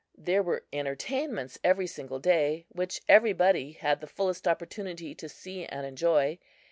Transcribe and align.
There 0.17 0.41
were 0.41 0.65
entertainments 0.73 1.59
every 1.63 1.85
single 1.85 2.17
day, 2.17 2.65
which 2.69 3.01
everybody 3.07 3.73
had 3.73 4.01
the 4.01 4.07
fullest 4.07 4.47
opportunity 4.47 5.13
to 5.13 5.29
see 5.29 5.63
and 5.65 5.85
enjoy. 5.85 6.39